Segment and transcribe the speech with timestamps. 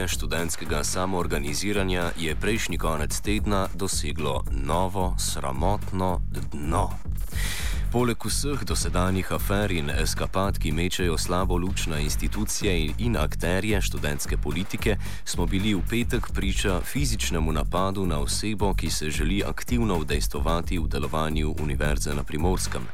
[0.00, 6.20] okolje študentskega samoorganiziranja je prejšnji konec tedna doseglo novo sramotno
[6.52, 7.09] dno.
[7.90, 14.36] Poleg vseh dosedanjih afer in eskapad, ki mečejo slabo luč na institucije in akterje študentske
[14.36, 20.78] politike, smo bili v petek priča fizičnemu napadu na osebo, ki se želi aktivno udejstovati
[20.78, 22.86] v delovanju Univerze na Primorskem.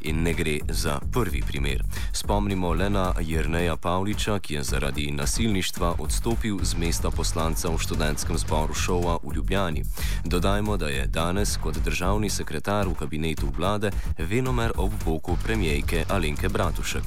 [0.00, 1.84] In ne gre za prvi primer.
[2.12, 8.38] Spomnimo le na Jrneja Pavliča, ki je zaradi nasilništva odstopil z mesta poslanca v študentskem
[8.38, 9.84] zboru Šova v Ljubljani.
[10.24, 13.90] Dodajmo, da je danes kot državni sekretar v kabinetu vlade
[14.38, 17.02] venomer ob boku premijejke Alenke Bratušek.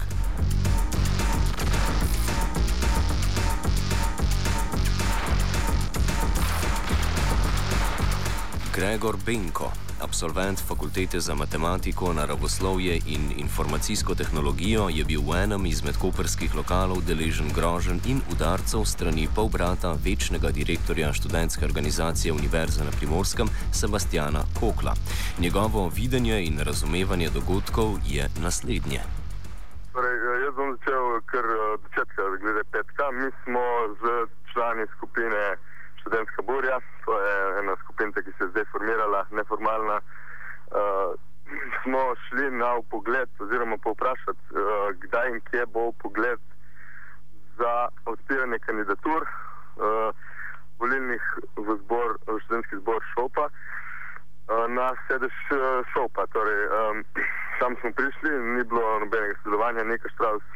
[8.73, 9.71] Gregor Benko,
[10.03, 17.01] absolvent fakultete za matematiko, naravoslovje in informacijsko tehnologijo, je bil v enem izmed koperskih lokalov
[17.07, 24.93] deležen grožen in udarcev strani polbrata večnega direktorja študentske organizacije Univerze na Primorskem, Sebastiana Kokla.
[25.39, 29.01] Njegovo videnje in razumevanje dogodkov je naslednje.
[29.93, 30.15] Torej,
[30.45, 33.11] jaz bom začel kar od začetka, glede petka.
[33.11, 33.65] Mi smo
[34.01, 34.03] z
[34.53, 35.41] člani skupine
[36.01, 39.97] študentska burja, to je ena skupina, ki se je zdaj formirala, neformalna.
[40.01, 41.15] Uh,
[41.83, 44.61] smo šli na pogled, oziroma povprašati, uh,
[45.03, 46.41] kdaj in kje bo pogled
[47.57, 50.15] za odpiranje kandidatur uh,
[50.79, 51.23] volilnih
[51.57, 53.49] v, zbor, v študentski zbor Šopa.
[54.51, 55.31] Na sedež
[55.93, 56.97] šopa, torej um,
[57.59, 60.47] tam smo prišli, ni bilo nobenega sodelovanja, nekaj štravs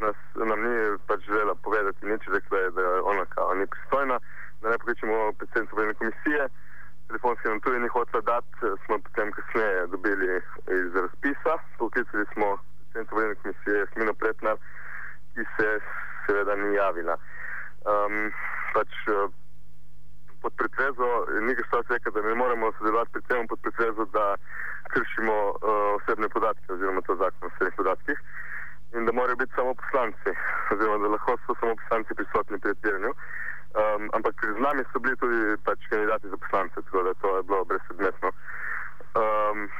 [0.00, 4.16] nas, nam ni pač želela povedati nič, rekla je, da ona kao ni pristojna.
[4.16, 6.48] Uh, da ne pokličemo predsednico volilne komisije.
[7.08, 8.54] Telefonski nam tudi ni hotel dati,
[8.84, 10.26] smo potem kasneje dobili
[10.80, 11.52] iz razpisa.
[11.78, 14.56] Poklicali smo predsednico volilne komisije Jasmino Pretnar,
[15.34, 15.68] ki se
[16.26, 17.16] seveda ni javila.
[17.90, 18.32] Um,
[18.74, 18.90] pač,
[20.42, 21.08] pod pretvezo,
[21.48, 24.26] nekaj što se reče, da ne moremo sodelovati pri tem, pod pretvezo, da
[24.92, 25.56] kršimo uh,
[25.98, 28.18] osebne podatke oziroma to zakon o osebnih podatkih
[28.94, 30.30] in da morajo biti samo poslanci
[30.72, 33.12] oziroma da lahko so samo poslanci prisotni pri odpiranju.
[33.70, 37.42] Um, ampak z nami so bili tudi pač, kandidati za poslance, tako da to je
[37.42, 38.30] bilo brezpredmetno.
[39.14, 39.70] Um,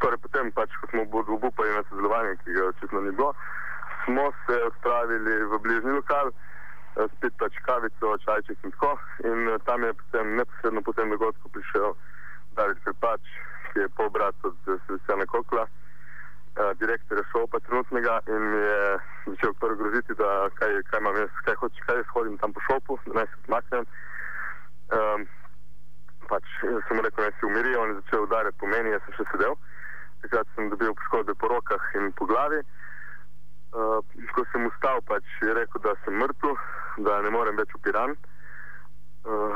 [0.00, 1.04] torej, potem, pač, ko smo
[1.36, 3.34] obupali na sodelovanje, ki ga očitno ni bilo,
[4.04, 8.96] smo se odpravili v bližnji lokal, eh, spet pač kavico, čajček in tako.
[9.24, 11.92] In eh, tam je potem neposredno po tem dogodku prišel
[12.56, 13.20] David Krpač,
[13.72, 15.68] ki je pol brat od eh, Sebastiana Kokla
[16.80, 21.54] direktorja šopa trenutnega in mi je začel prvo groziti, da kaj, kaj imam jaz, kaj
[21.60, 23.84] hočeš, kaj jaz hodim tam po šopu, da naj se odmaknem.
[24.98, 25.26] Um,
[26.30, 26.44] pač
[26.88, 29.54] sem rekel, naj se umiri, on je začel udarjati po meni, jaz sem še sedel.
[30.24, 32.62] Takrat sem dobil poškodbe po rokah in po glavi.
[33.76, 34.00] Uh,
[34.34, 36.56] ko sem ustal, pač je rekel, da sem mrtev,
[37.06, 38.16] da ne morem več upiran.
[39.28, 39.54] Uh,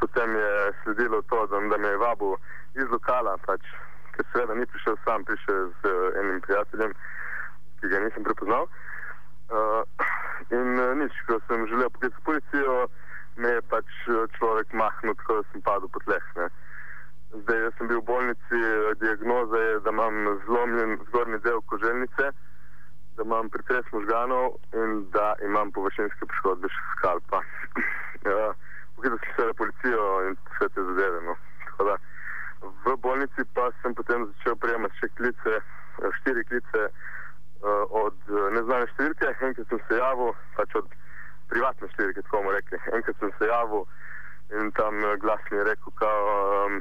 [0.00, 0.52] potem je
[0.82, 2.36] sledilo to, da, da me je vabil
[2.80, 3.60] iz lokala, pač
[4.14, 6.92] ker seveda ni prišel sam, prišel z uh, enim prijateljem,
[7.80, 8.68] ki ga nisem prepoznal.
[9.50, 9.82] Uh,
[10.50, 12.76] in uh, nič, ko sem želel poklicati policijo,
[13.36, 13.90] me je pač
[14.38, 16.26] človek mahnil, tako da sem padel po tleh.
[16.38, 16.48] Ne.
[17.34, 18.60] Zdaj, jaz sem bil v bolnici,
[19.02, 22.30] diagnoza je, da imam zlomljen zgornji del koželjnice,
[23.16, 27.42] da imam pretres možganov in da imam površinske poškodbe še skalpa.
[27.42, 28.54] uh,
[28.94, 31.20] Poklical sem se na policijo in vse te zadeve.
[31.26, 31.34] No.
[31.66, 31.96] Tako da,
[32.60, 38.48] v bolnici pa sem potem začel prejemati še klice, eh, štiri klice uh, od eh,
[38.56, 39.30] neznane številke.
[39.40, 40.88] Enkrat sem se javil, pač od
[41.52, 42.80] privatne številke, tako bomo rekli.
[42.92, 43.86] Enkrat sem se javil
[44.54, 46.74] in tam glas mi je rekel, da um,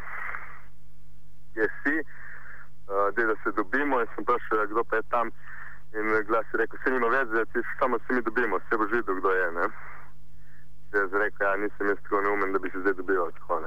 [1.55, 1.95] je si,
[2.91, 4.01] uh, da se dobimo.
[4.03, 5.31] In sem vprašal, kdo pa je tam.
[5.93, 9.15] In glas je rekel, se nima da ti samo se mi dobimo, se bo videl,
[9.15, 9.51] kdo je.
[9.51, 9.67] Ne?
[10.93, 13.31] Jaz rekel, ja, nisem jaz tako neumen, da bi se zdaj dobil.
[13.39, 13.59] Tako,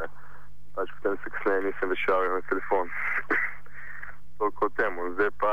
[0.76, 2.90] pač potem se kasneje nisem več javil na telefon.
[4.38, 4.98] Toliko o tem.
[5.16, 5.52] Zdaj pa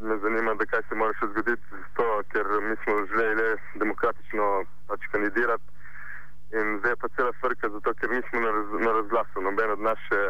[0.00, 3.48] me zanima, da kaj se mora še zgoditi, zato, ker mi smo želeli
[3.82, 4.48] demokratično
[4.90, 5.74] pač kandidirati
[6.54, 9.42] in zdaj pa cela frka, zato ker nismo na, raz, na razglasu.
[9.42, 10.20] Noben od naše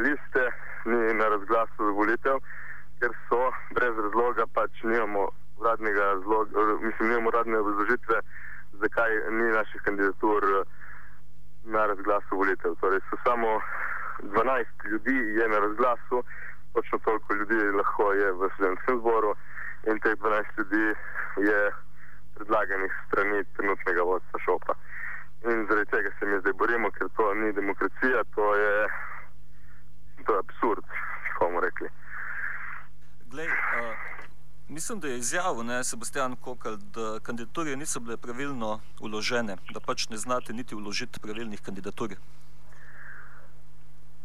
[0.00, 0.44] liste
[0.88, 2.40] ni na razglasu za volitev,
[3.00, 3.40] ker so
[3.76, 5.28] brez razloga pač nimamo
[5.60, 8.20] uradnega razloga, mislim, nimamo uradne obrazložitve,
[8.84, 10.64] zakaj ni naših kandidatur.
[11.64, 12.74] Na razglasu volitev.
[12.80, 13.60] Torej, so samo
[14.22, 16.24] 12 ljudi je na razglasu,
[16.72, 19.34] točno toliko ljudi lahko je v študentskem zboru
[19.86, 20.94] in teh 12 ljudi
[21.36, 21.60] je
[22.34, 24.74] predlaganih strani trenutnega vodstva šopa.
[25.50, 28.88] In zaradi tega se mi zdaj borimo, ker to ni demokracija, to je,
[30.26, 30.84] to je absurd,
[31.26, 31.88] kako bomo rekli.
[33.32, 34.19] Glej, uh,
[34.70, 40.08] Mislim, da je izjavil ne, Sebastian Kokal, da kandidature niso bile pravilno uložene, da pač
[40.08, 42.10] ne znate niti uložiti pravilnih kandidatur.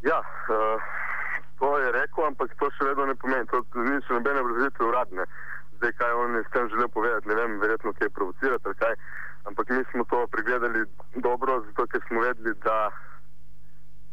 [0.04, 0.84] Ja, uh,
[1.60, 3.48] to je rekel, ampak to še vedno ne pomeni.
[3.50, 5.26] To ni še nobene obrazložitve uradne.
[5.78, 8.94] Zdaj, kaj on je s tem želel povedati, ne vem, verjetno kaj provocirati ali kaj.
[9.50, 10.86] Ampak mi smo to pregledali
[11.26, 12.78] dobro, zato ker smo vedeli, da,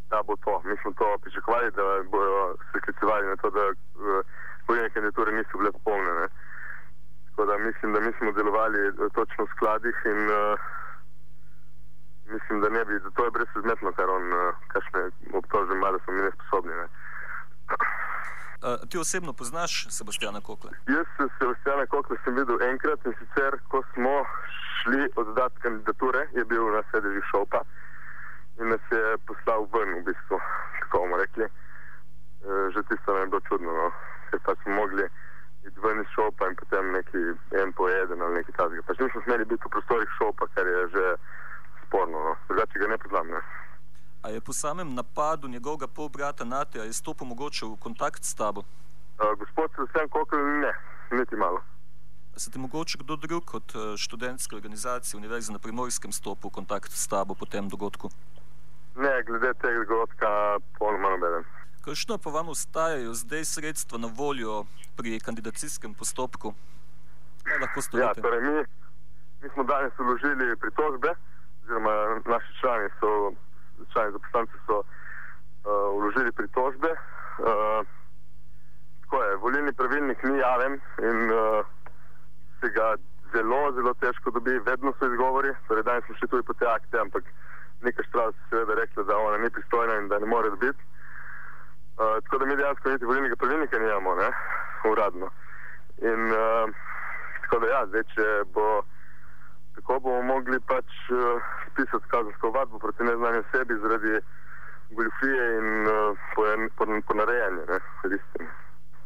[0.08, 0.56] da bo to.
[0.64, 5.58] Mi smo to pričakovali, da bodo se sklicevali na to, da uh, volilne kandidature niso
[5.58, 6.28] bile popolne.
[7.28, 10.58] Tako da mislim, da mi smo delovali eh, točno v skladih in uh,
[12.34, 15.00] mislim, da ne bi, da to je brezpredmetno, kar on, uh, kakšne
[15.32, 16.74] obtožbe ima, da smo mi nesposobni.
[16.74, 16.86] Ne.
[18.62, 20.70] Uh, ti osebno poznaš Sebastiana Kokla?
[20.86, 24.14] Jaz se Sebastiana Kokla sem videl enkrat in sicer, ko smo
[24.82, 27.62] šli oddati kandidature, je bil na sedežu šopa
[28.60, 30.38] in nas je poslal ven, v bistvu,
[30.80, 31.46] kako bomo rekli.
[32.74, 33.72] Že tisto nam je bilo čudno.
[33.72, 33.86] No
[34.32, 35.04] ker pa smo mogli
[35.66, 37.20] iti ven iz šopa in potem neki
[37.62, 38.82] en po eden ali nekaj takega.
[38.88, 41.04] Pač nismo smeli biti v prostorih šopa, kar je že
[41.84, 42.32] sporno, no.
[42.48, 43.28] drugače ga ne poznam.
[43.36, 43.40] Ne.
[44.24, 48.60] A je po samem napadu njegovega polbrata Natija stopil mogoče v kontakt s tabo?
[48.60, 50.72] Uh, gospod Sebastian Kokl, ne,
[51.10, 51.60] niti malo.
[52.36, 56.92] A se ti mogoče kdo drug od študentske organizacije Univerze na Primorskem stopil v kontakt
[56.92, 58.10] s tabo po tem dogodku?
[58.96, 60.28] Ne, glede tega dogodka,
[60.78, 61.44] polno manj obeden.
[61.84, 64.64] Kakšno pa vam ostajajo zdaj sredstva na voljo
[64.96, 66.52] pri kandidacijskem postopku?
[67.42, 68.20] Kaj lahko storite?
[68.20, 68.64] Ja, torej mi,
[69.42, 71.14] mi smo danes uložili pritožbe,
[71.62, 73.32] oziroma naši člani so,
[73.92, 74.86] člani zaposlanci so uh,
[75.96, 76.90] uložili pritožbe.
[76.92, 77.86] Uh,
[79.02, 81.66] tako je, volilni pravilnik ni javen in uh,
[82.60, 82.94] se ga
[83.32, 85.54] zelo, zelo težko dobi, vedno so izgovori.
[85.68, 87.24] Torej danes smo šli tudi po te akte, ampak
[87.82, 90.82] nekaj štral se seveda rekla, da ona ni pristojna in da ne more dobiti.
[91.98, 94.30] Uh, tako da mi dejansko niti volilnega pravilnika nimamo, ne,
[94.90, 95.30] uradno.
[95.98, 96.70] In uh,
[97.42, 98.82] tako da ja, zdaj, če bo
[99.74, 104.20] tako, bomo mogli pač uh, spisati kazensko vadbo proti neznanju sebi zaradi
[104.90, 108.50] goljufije in uh, ponarejanja, ne, listine.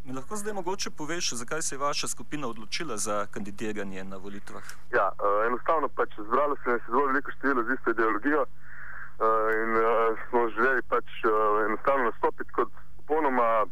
[0.04, 4.62] Mi lahko zdaj mogoče poveš, zakaj se je vaša skupina odločila za kandidiranje na volitvah?
[4.92, 8.42] Ja, uh, enostavno pač zbralo se je zelo veliko število z isto ideologijo.
[8.42, 9.26] Uh,
[9.62, 11.32] in uh, smo želeli pač uh,
[11.66, 13.66] enostavno nastopiti kot popolnoma,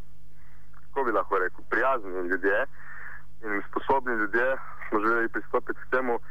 [0.84, 2.66] kako bi lahko rekel, prijazni ljudje
[3.44, 4.56] in sposobni ljudje.
[4.88, 6.22] Smo želeli pristopiti k temu, uh,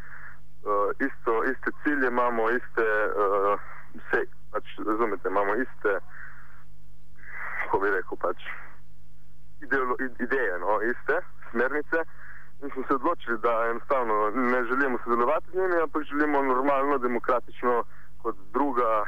[1.00, 3.60] isto, iste cilje imamo, iste, uh,
[3.94, 6.00] vse, pač, razumete, imamo iste,
[7.64, 8.38] kako bi rekel, pač,
[9.62, 11.20] ideolo, ideje, no, iste
[11.52, 12.00] smernice.
[12.64, 17.84] In smo se odločili, da enostavno ne želimo sodelovati z njimi, ampak želimo normalno, demokratično
[18.22, 19.04] kot druga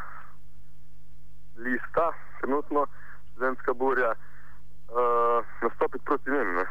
[1.58, 2.86] lista, trenutno
[3.32, 6.66] študentska burja, uh, nastopiti proti njim.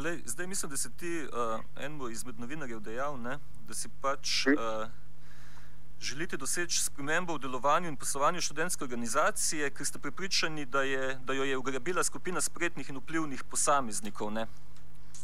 [0.00, 3.38] Glej, zdaj mislim, da si ti uh, enemu izmed novinarjev dejal, ne,
[3.68, 4.54] da si pač uh,
[6.00, 11.36] želite doseči spremembo v delovanju in poslovanju študentske organizacije, ker ste pripričani, da, je, da
[11.36, 14.32] jo je ugrabila skupina spretnih in vplivnih posameznikov.
[14.32, 14.46] Ne.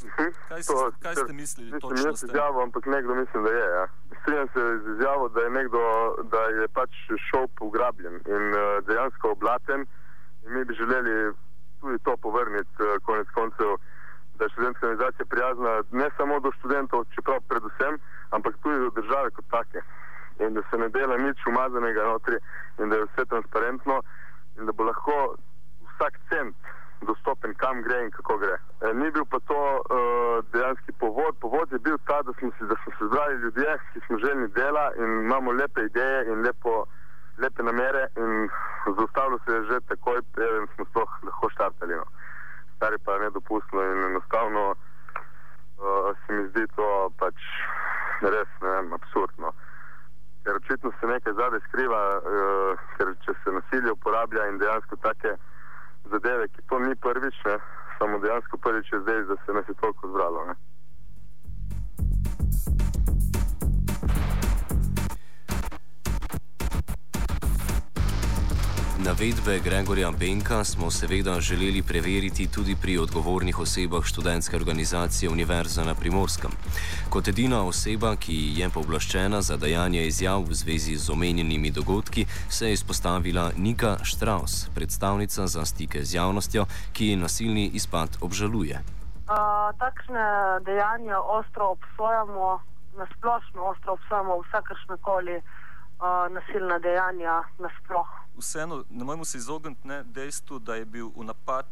[0.05, 0.29] Mhm.
[0.49, 1.73] Kaj, si, to, kaj ste mislili?
[1.73, 3.67] Nisem jaz izjavil, ampak nekdo mislim, da je.
[3.79, 3.89] Ja.
[4.21, 5.83] Strinjam se z izjavo, da je nekdo,
[6.33, 6.91] da je pač
[7.31, 9.89] šel ugrabljen in uh, dejansko oblaten.
[10.45, 11.33] In mi bi želeli
[11.81, 13.79] tudi to povrniti, uh, konec koncev,
[14.37, 17.99] da je študentska organizacija prijazna ne samo do študentov, čeprav predvsem,
[18.31, 19.81] ampak tudi do države kot take.
[20.45, 22.39] In da se ne dela nič umazanega notri
[22.79, 24.03] in da je vse transparentno
[24.59, 25.37] in da bo lahko
[25.91, 26.57] vsak cent
[27.01, 28.57] dostopen, kam gre in kako gre.
[28.81, 31.37] E, ni bil pa to uh, dejanski povod.
[31.41, 34.49] Povod je bil ta, da smo, si, da smo se zbrali ljudje, ki smo želeli
[34.49, 36.85] dela in imamo lepe ideje in lepo,
[37.39, 38.07] lepe namere.
[38.17, 38.49] In
[38.97, 41.95] zaustavilo se je že takoj, preden smo sploh lahko štartali.
[41.95, 42.07] No.
[42.79, 47.49] Kar je pa nedopustno in enostavno uh, se mi zdi to pač
[48.21, 49.53] res ne vem, absurdno.
[50.45, 55.37] Ker očitno se nekaj zadaj skriva, uh, ker če se nasilje uporablja in dejansko take
[56.13, 57.59] zadeve, ki to ni prvič, ne,
[57.99, 60.45] samo dejansko prvič je zdaj, da se nas je toliko zbralo.
[60.53, 60.55] Ne.
[69.07, 75.95] Navedbe Gregorja Benka smo seveda želeli preveriti tudi pri odgovornih osebah študentske organizacije Univerza na
[75.95, 76.51] Primorskem.
[77.11, 82.67] Kot edina oseba, ki je povlaščena za dajanje izjav v zvezi z omenjenimi dogodki, se
[82.67, 88.81] je izpostavila Nika Štraus, predstavnica za stike z javnostjo, ki nasilni izpad obžaluje.
[88.83, 90.27] Uh, takšne
[90.67, 92.59] dejanja ostro obsojamo,
[92.99, 95.45] nasplošno ostro obsojamo vsakršne koli uh,
[96.31, 101.67] nasilna dejanja nasplošno vseeno ne moremo se izogniti ne, dejstvu, da je bil v napad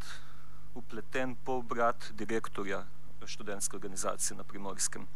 [0.74, 2.82] upleten pol brat direktorja
[3.26, 5.06] študentske organizacije na primorskem.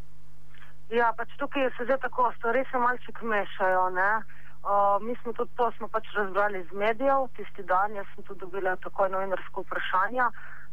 [0.90, 3.88] Ja, pač tukaj se zdaj tako stvari se malček mešajo.
[3.88, 8.40] Uh, mi smo tudi to smo pač razbrali iz medijev, tisti dan, jaz sem tudi
[8.40, 10.24] dobila takoj novinarsko vprašanje.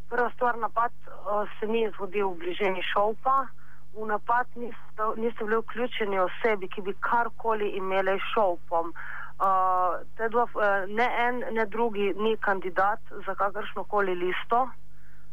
[0.08, 3.46] Prva stvar, napad uh, se ni zgodil v bližini šopa,
[3.96, 8.92] v napad niso, niso bili vključeni osebi, ki bi karkoli imeli šopom.
[9.36, 10.00] Uh,
[10.30, 10.46] dva,
[10.88, 14.62] ne en, ne drugi ni kandidat za kakršno koli listo,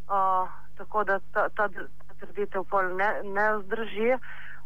[0.09, 2.65] uh, tako da ta, ta, ta trditev
[2.97, 4.17] ne, ne zdrži.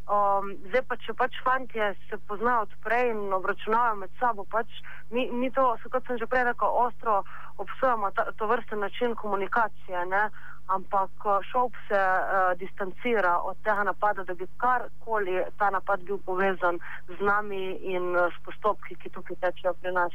[0.07, 4.79] Um, zdaj pa, če pač fanti se poznajo odprej in obračunavajo med sabo, pač
[5.11, 7.25] mi, mi to, kot sem že prej rekel, ostro
[7.59, 10.29] obsojamo ta, to vrste način komunikacije, ne?
[10.67, 11.11] Ampak
[11.51, 17.19] šop se uh, distancira od tega napada, da bi karkoli ta napad bil povezan z
[17.21, 20.13] nami in uh, s postopki, ki tukaj tečejo pri nas.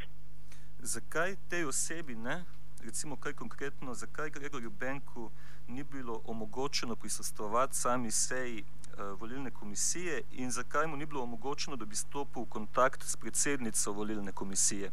[0.79, 2.45] Zakaj tej osebi, ne?
[2.85, 5.31] recimo kaj konkretno, zakaj Gregorju Benku
[5.69, 11.77] ni bilo omogočeno prisostovati sami seji uh, volilne komisije in zakaj mu ni bilo omogočeno,
[11.77, 14.91] da bi stopil v kontakt s predsednico volilne komisije?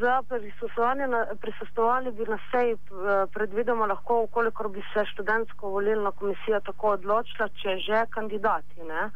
[0.00, 0.22] Za
[1.40, 2.80] prisostovanje bi na seji uh,
[3.32, 8.82] predvidoma lahko, ukolikor bi se študentsko volilna komisija tako odločila, če že kandidati.
[8.82, 9.10] Ne?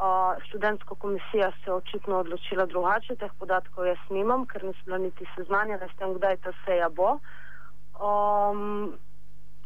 [0.00, 4.98] Uh, študentska komisija se je očitno odločila drugače, teh podatkov jaz nimam, ker nisem bila
[4.98, 7.18] niti seznanjena s tem, kdaj ta seja bo.
[8.00, 8.96] Um,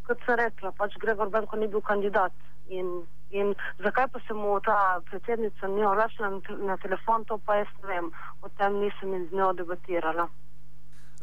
[0.06, 2.34] kot sem rekla, pač Gregor Benko ni bil kandidat.
[2.68, 7.60] In, in zakaj pa se mu ta predsednica ni oglašala na, na telefon, to pa
[7.60, 8.10] jaz ne vem,
[8.42, 10.28] o tem nisem z njo debatirala.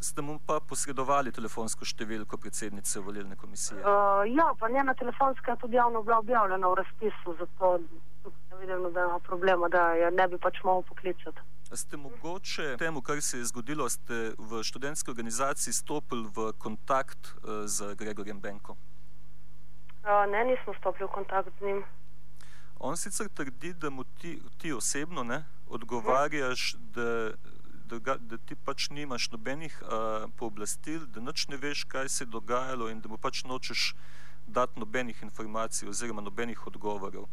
[0.01, 3.77] Ste mu pa posredovali telefonsko številko predsednice volilne komisije?
[3.85, 7.69] Uh, ja, pa njena telefonska je tudi javno bila objavljena v razpisu, zato
[8.25, 11.45] ne vidim nobenega problema, da je ne bi pač mogel poklicati.
[11.71, 17.63] Ste mogoče temu, kar se je zgodilo, ste v študentski organizaciji stopili v kontakt uh,
[17.69, 18.75] z Gregorjem Benko?
[20.01, 21.85] Uh, ne, nismo stopili v kontakt z njim.
[22.83, 27.31] On sicer trdi, da mu ti, ti osebno ne, odgovarjaš, da,
[27.85, 32.31] da, da ti pač nimaš nobenih uh, pooblastil, da noč ne veš, kaj se je
[32.33, 33.93] dogajalo in da mu pač nočeš
[34.47, 37.29] dati nobenih informacij oziroma nobenih odgovorov.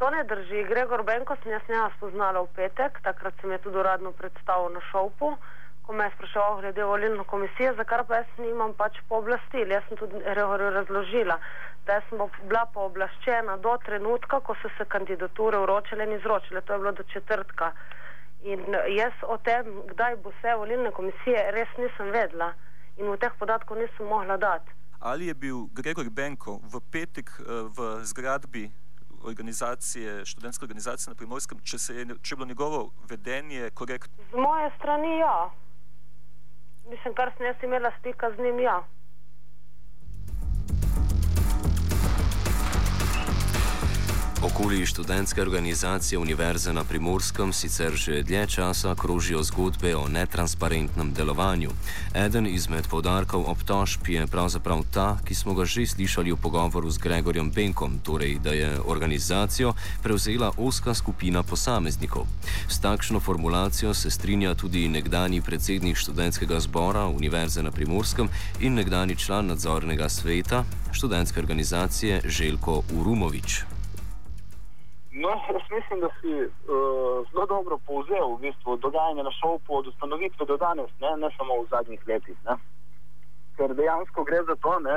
[0.00, 0.64] To ne drži.
[0.72, 4.80] Gregor Benko sem jaz njega spoznala v petek, takrat sem je tudi uradno predstavil na
[4.90, 5.36] šopu,
[5.84, 9.68] ko me je spraševal glede volilne komisije, za kar pa jaz nimam pač pooblastil.
[9.68, 10.20] Jaz sem tudi
[10.72, 11.38] razložila,
[11.86, 16.60] da sem bila pooblaščena do trenutka, ko so se kandidature uročile in izročile.
[16.60, 17.72] To je bilo do četrtka.
[18.42, 18.64] In
[18.96, 22.52] jaz o tem, kdaj bo vse volilne komisije, res nisem vedela
[22.96, 24.72] in v teh podatkov nisem mogla dati.
[25.00, 27.44] Ali je bil Gregor Benko v petek eh,
[27.76, 28.70] v zgradbi
[29.26, 34.24] organizacije, študentske organizacije na primorskem, če, je, če je bilo njegovo vedenje korektno?
[34.30, 35.50] Z moje strani ja.
[36.90, 38.82] Mislim, kar sem jaz imela stika z njim, ja.
[44.46, 51.70] Okoli študentske organizacije Univerze na Primorskem sicer že dlje časa krožijo zgodbe o netransparentnem delovanju.
[52.14, 56.98] Eden izmed podarkov obtožb je pravzaprav ta, ki smo ga že slišali v pogovoru z
[56.98, 62.26] Gregorjem Benkom, torej da je organizacijo prevzela oska skupina posameznikov.
[62.68, 68.28] S takšno formulacijo se strinja tudi nekdani predsednik študentskega zbora Univerze na Primorskem
[68.60, 73.75] in nekdani član nadzornega sveta študentske organizacije Željko Urumovič.
[75.22, 76.48] No, jaz mislim, da si uh,
[77.30, 81.52] zelo dobro povzel v bistvu, dogajanje na šovu od ustanovitve do danes, ne, ne samo
[81.62, 82.36] v zadnjih letih.
[82.48, 82.56] Ne.
[83.56, 84.96] Ker dejansko gre za to, ne,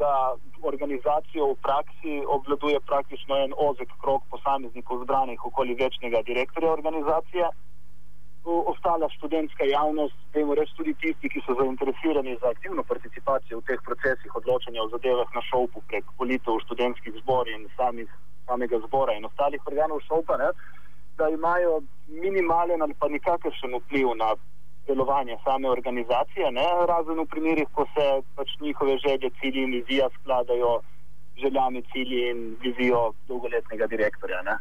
[0.00, 0.12] da
[0.70, 7.44] organizacijo v praksi obvladuje praktično en ozek krok posameznikov zbranih okoli večnega direktorja organizacije.
[8.72, 13.80] Ostala študentska javnost, temu reč tudi tisti, ki so zainteresirani za aktivno participacijo v teh
[13.84, 18.08] procesih odločanja o zadevah na šovu prek volitev v študentskih zborih in samih
[18.46, 20.50] samega zbora in ostalih organov šopa, ne,
[21.18, 24.34] da imajo minimalen ali pa nikakršen vpliv na
[24.86, 28.06] delovanje same organizacije, ne, razen v primerih, ko se
[28.36, 30.80] pač njihove želje, cilji in vizija skladajo
[31.42, 34.42] željami, cilji in vizijo dolgoletnega direktorja.
[34.42, 34.56] Ne.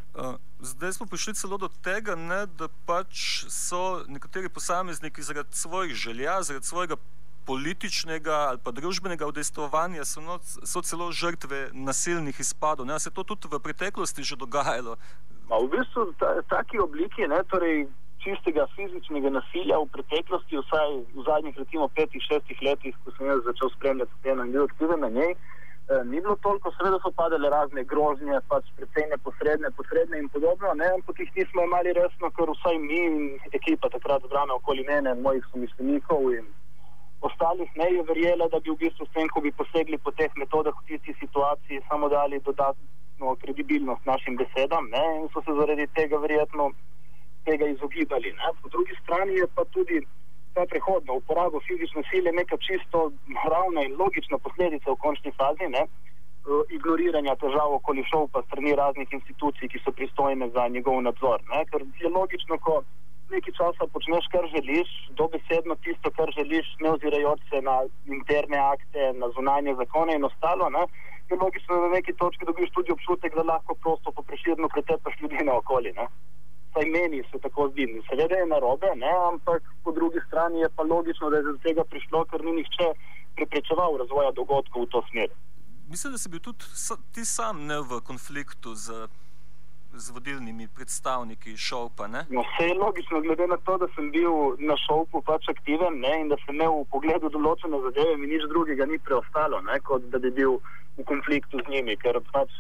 [0.59, 6.41] Zdaj smo prišli celo do tega, ne, da pač so nekateri posamezniki zaradi svojih želja,
[6.41, 6.95] zaradi svojega
[7.51, 12.86] političnega ali pa družbenega udejstvovanja so, no, so celo žrtve nasilnih izpadov.
[12.88, 13.00] Ne?
[13.00, 14.96] Se je to tudi v preteklosti že dogajalo?
[15.50, 17.89] Ma, v bistvu ta, taki obliki, ne, torej
[18.24, 23.43] čistega fizičnega nasilja v preteklosti, vsaj v zadnjih recimo petih, šestih letih, ko sem jaz
[23.50, 27.51] začel spremljati temo in bil aktiven na njej, eh, ni bilo toliko, seveda so padale
[27.51, 32.53] razne grožnje, pač precej neposredne, posredne in podobno, ne, ampak jih nismo imeli resno, ker
[32.55, 33.22] vsaj mi in
[33.60, 36.48] ekipa takrat zbrana okoli mene, mojih somišljenikov in
[37.21, 40.31] ostalih ne je verjela, da bi v bistvu s tem, ko bi posegli po teh
[40.35, 45.03] metodah v tisti situaciji, samo dali dodatno kredibilnost našim besedam ne?
[45.21, 46.71] in so se zaradi tega verjetno
[47.45, 48.33] tega izogibali.
[48.39, 48.53] Ne?
[48.61, 50.01] Po drugi strani je pa tudi
[50.53, 55.67] ta prehod na uporabo fizične sile neka čisto naravna in logična posledica v končni fazi.
[55.77, 55.85] Ne?
[56.75, 61.43] ignoriranja težav okoli šov pa strani raznih institucij, ki so pristojne za njegov nadzor.
[61.51, 61.65] Ne?
[61.69, 62.81] Ker je logično, ko
[63.35, 67.75] nekaj časa počneš, kar želiš, dobesedno tisto, kar želiš, ne ozirajoč se na
[68.17, 70.69] interne akte, na zunanje zakone in ostalo.
[70.69, 70.83] Ne?
[71.29, 75.15] Je logično, da na neki točki dobiš tudi občutek, da lahko prosto po preširno pretepaš
[75.21, 75.93] ljudi na okolje.
[76.73, 77.85] Saj meni se tako zdi.
[78.09, 79.13] Seveda je narobe, ne?
[79.31, 82.88] ampak po drugi strani je pa logično, da je do tega prišlo, ker ni nihče
[83.35, 85.29] preprečeval razvoja dogodkov v to smer.
[85.91, 86.65] Mislim, da si bil tudi
[87.13, 89.07] ti sam ne v konfliktu z
[89.93, 92.07] z vodilnimi predstavniki šovpa.
[92.07, 96.13] No, vse je logično, glede na to, da sem bil na šovpu pač aktiven ne,
[96.21, 100.07] in da sem imel v pogledu določene zadeve, mi nič drugega ni preostalo, ne, kot
[100.13, 100.60] da bi bil
[100.98, 102.51] v konfliktu z njimi, ker pač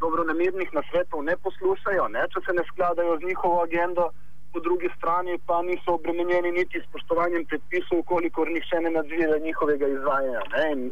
[0.00, 4.10] dobronamirnih nasvetov ne poslušajo, ne, če se ne skladajo z njihovo agendo.
[4.50, 9.86] Po drugi strani pa niso obremenjeni niti s spoštovanjem predpisov, kolikor nihče ne nadzira njihovega
[9.86, 10.40] izvajanja.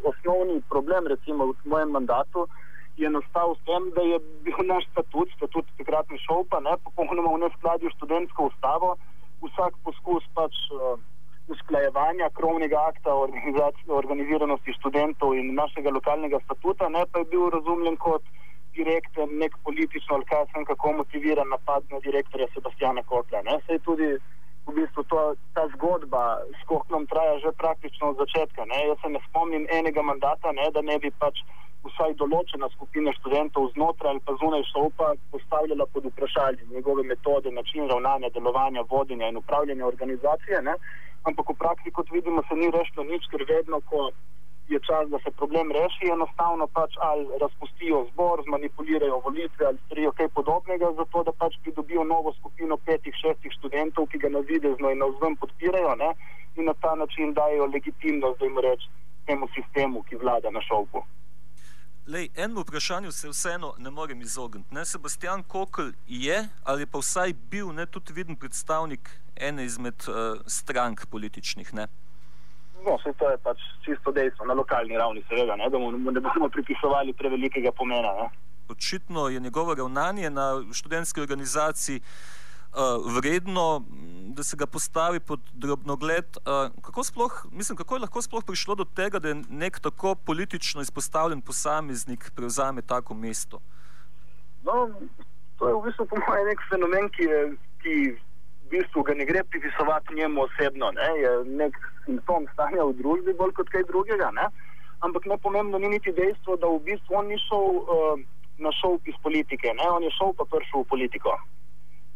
[0.06, 2.46] Osnovni problem, recimo v mojem mandatu,
[2.98, 7.42] je nastal s tem, da je bil naš statut, statut takratni šolpa, ne, popolnoma v
[7.44, 8.96] neskladju s študentsko ustavo,
[9.44, 10.98] vsak poskus pač uh,
[11.48, 13.28] usklajevanja krovnega akta o
[14.00, 18.24] organiziranosti študentov in našega lokalnega statuta, ne, pa je bil razumljen kot
[18.78, 23.42] direkten, nek politično ali kaj sem kako motiviran napad na direktorja Sebastiana Kotla.
[23.48, 23.58] Ne.
[23.66, 24.10] Sej tudi
[24.68, 25.20] v bistvu to,
[25.56, 28.64] ta zgodba s Kotlom traja že praktično od začetka.
[28.68, 28.78] Ne.
[28.88, 31.40] Jaz se ne spomnim enega mandata, ne, da ne bi pač
[31.86, 37.88] vsaj določena skupina študentov znotraj ali pa zunaj šopa postavljala pod vprašanje njegove metode, način
[37.88, 40.62] ravnanja, delovanja, vodenja in upravljanja organizacije.
[40.68, 40.74] Ne?
[41.28, 44.10] Ampak v praksi, kot vidimo, se ni rešilo nič, ker vedno, ko
[44.68, 50.12] je čas, da se problem reši, enostavno pač ali razpustijo zbor, zmanipulirajo volitve ali storijo
[50.12, 54.90] kaj podobnega, zato da pač pridobijo novo skupino petih, šestih študentov, ki ga na videzno
[54.90, 56.10] in na vzven podpirajo ne?
[56.56, 58.82] in na ta način dajo legitimnost, da jim reč
[59.26, 61.04] temu sistemu, ki vlada na šovku.
[62.08, 64.74] Lej, eno vprašanje se vseeno ne morem izogniti.
[64.74, 64.84] Ne?
[64.84, 71.06] Sebastian Kokl je ali pa vsaj bil ne, tudi viden predstavnik ene izmed uh, strank
[71.06, 71.74] političnih.
[71.74, 71.86] Ne?
[72.84, 76.20] No, vse to je pač čisto dejstvo, na lokalni ravni, seveda, ne, da mu ne
[76.20, 78.12] bomo pripisovali prevelikega pomena.
[78.22, 78.28] Ne.
[78.68, 83.84] Očitno je njegovo ravnanje na študentski organizaciji uh, vredno,
[84.36, 86.36] da se ga postavi pod drobnogled.
[86.36, 90.14] Uh, kako, sploh, mislim, kako je lahko sploh prišlo do tega, da je nek tako
[90.14, 93.60] politično izpostavljen posameznik prevzame tako mesto?
[94.64, 94.90] No,
[95.58, 97.40] to je v bistvu po mojem nek fenomen, ki, je,
[97.82, 97.94] ki
[98.68, 100.92] v bistvu ga ne gre pripisovati njemu osebno.
[100.92, 101.08] Ne?
[101.22, 104.28] Je nek simptom stanja v družbi, bolj kot kaj drugega.
[104.36, 104.48] Ne?
[105.00, 108.20] Ampak nepomembno ni niti dejstvo, da v bistvu on ni šel uh,
[108.60, 109.88] na šov iz politike, ne?
[109.88, 111.38] on je šel pa prišel v politiko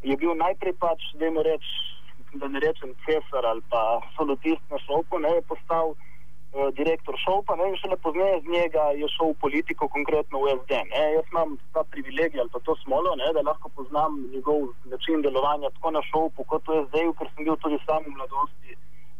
[0.03, 4.79] je bil najprej pač, da jim rečem, da ne rečem cesar ali pa solutist na
[4.83, 6.12] šopu, ne je postal uh,
[6.53, 10.73] direktor šopa, in šele pozneje z njega je šel v politiko, konkretno v SD.
[10.91, 11.05] Ne.
[11.17, 15.71] Jaz imam ta privilegij ali pa to smolo, ne, da lahko poznam njegov način delovanja
[15.71, 18.77] tako na šopu kot v SD, ker sem bil tudi sam v mladosti,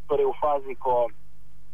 [0.09, 1.09] torej v fazi, ko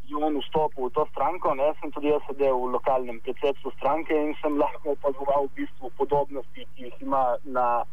[0.08, 4.14] je on vstopil v to stranko, ne, sem tudi jaz sedel v lokalnem predsedstvu stranke
[4.14, 7.84] in sem lahko opazoval v bistvu podobnosti, ki jih ima na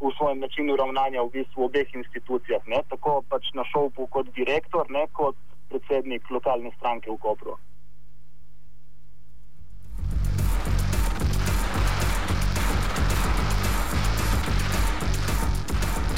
[0.00, 2.80] v svojem načinu ravnanja v bistvu v obeh institucijah, ne?
[2.88, 5.34] tako pač na šovpu kot direktor, ne kot
[5.68, 7.58] predsednik lokalne stranke v Kopru.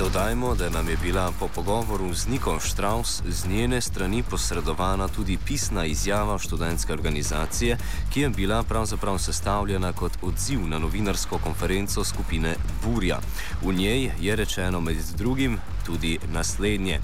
[0.00, 5.38] Dodajmo, da nam je bila po pogovoru z Nikom Štraus z njene strani posredovana tudi
[5.46, 7.76] pisna izjava študentske organizacije,
[8.12, 13.18] ki je bila pravzaprav sestavljena kot odziv na novinarsko konferenco skupine Burja.
[13.62, 17.00] V njej je rečeno med drugim tudi naslednje.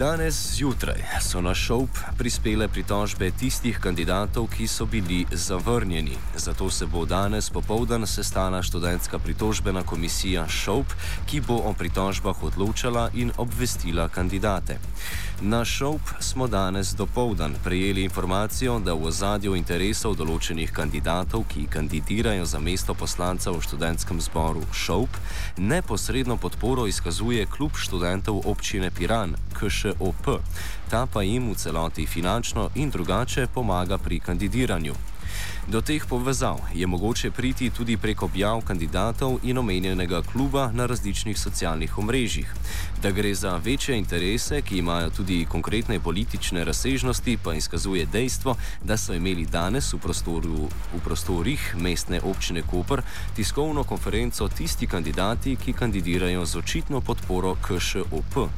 [0.00, 6.16] Danes zjutraj so na šop prispele pritožbe tistih kandidatov, ki so bili zavrnjeni.
[6.36, 10.86] Zato se bo danes popovdan sestala študentska pritožbena komisija šop,
[11.26, 14.78] ki bo o pritožbah odločala in obvestila kandidate.
[15.40, 22.44] Na šop smo danes dopovdan prejeli informacijo, da v ozadju interesov določenih kandidatov, ki kandidirajo
[22.44, 25.08] za mesto poslanca v študentskem zboru šop,
[25.56, 29.89] neposredno podporo izkazuje klub študentov občine Piran, KŠ.
[29.98, 30.40] ŠOP,
[30.90, 35.09] ta pa jim v celoti finančno in drugače pomaga pri kandidiranju.
[35.70, 41.38] Do teh povezav je mogoče priti tudi prek objav kandidatov in omenjenega kluba na različnih
[41.38, 42.54] socialnih omrežjih.
[43.02, 48.96] Da gre za večje interese, ki imajo tudi konkretne politične razsežnosti, pa izkazuje dejstvo, da
[48.96, 53.02] so imeli danes v, prostoru, v prostorih mestne občine Koper
[53.36, 58.48] tiskovno konferenco tisti kandidati, ki kandidirajo z očitno podporo KŠOP.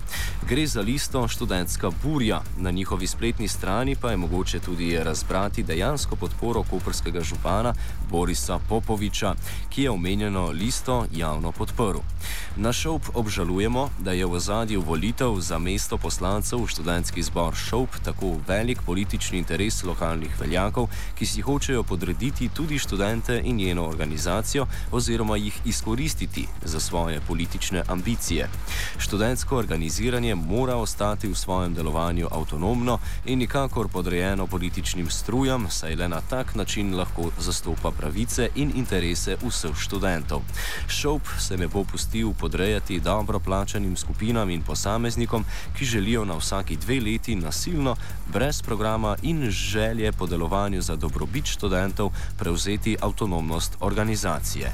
[0.49, 6.17] Gre za listo študentska burja, na njihovi spletni strani pa je mogoče tudi razbrati dejansko
[6.17, 7.75] podporo koperskega župana
[8.11, 9.35] Borisa Popoviča,
[9.69, 11.99] ki je omenjeno listo javno podprl.
[12.57, 17.89] Na šop obžalujemo, da je v zadju volitev za mesto poslancev v študentski zbor šop
[18.05, 20.89] tako velik politični interes lokalnih veljakov,
[21.19, 27.83] ki si hočejo podrediti tudi študente in njeno organizacijo oziroma jih izkoristiti za svoje politične
[27.89, 28.49] ambicije.
[28.99, 36.09] Študentsko organiziranje mora ostati v svojem delovanju avtonomno in nikakor podrejeno političnim strujam, saj le
[36.09, 40.43] na tak način lahko zastopa pravice in interese vseh študentov.
[40.89, 45.45] Šop se ne bo pustil podrejati dobro plačanim skupinam in posameznikom,
[45.79, 47.97] ki želijo na vsaki dve leti nasilno,
[48.33, 54.73] brez programa in želje po delovanju za dobrobit študentov prevzeti avtonomnost organizacije.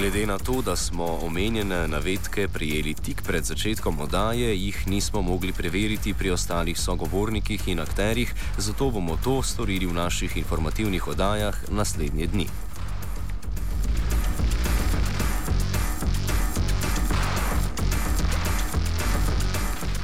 [0.00, 5.52] Glede na to, da smo omenjene navedke prijeli tik pred začetkom oddaje, jih nismo mogli
[5.52, 12.26] preveriti pri ostalih sogovornikih in akterjih, zato bomo to storili v naših informativnih oddajah naslednje
[12.26, 12.46] dni.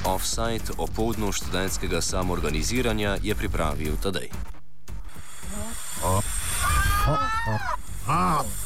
[0.05, 4.29] Offside o podnu študentskega samoorganiziranja je pripravil Tadej.
[6.05, 6.21] Oh.
[7.09, 7.19] Oh.
[7.49, 7.61] Oh.
[8.09, 8.66] Oh.